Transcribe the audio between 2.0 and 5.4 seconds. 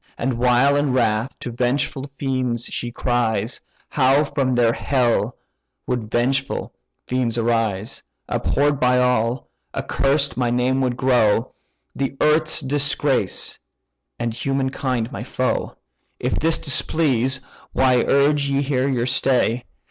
fiends she cries, How from their hell